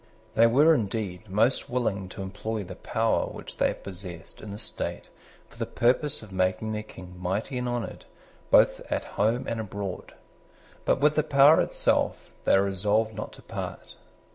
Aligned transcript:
They 0.33 0.47
were 0.47 0.73
indeed 0.73 1.29
most 1.29 1.69
willing 1.69 2.09
to 2.09 2.23
employ 2.23 2.63
the 2.63 2.73
power 2.75 3.27
which 3.27 3.57
they 3.57 3.71
possessed 3.71 4.41
in 4.41 4.49
the 4.49 4.57
state 4.57 5.09
for 5.47 5.59
the 5.59 5.67
purpose 5.67 6.23
of 6.23 6.31
making 6.31 6.71
their 6.71 6.81
King 6.81 7.13
mighty 7.19 7.59
and 7.59 7.69
honoured, 7.69 8.05
both 8.49 8.79
at 8.91 9.03
home 9.03 9.45
and 9.47 9.59
abroad: 9.59 10.15
but 10.85 10.99
with 11.01 11.13
the 11.13 11.21
power 11.23 11.61
itself 11.61 12.31
they 12.45 12.57
were 12.57 12.63
resolved 12.65 13.13
not 13.13 13.31
to 13.33 13.43
part. 13.43 13.93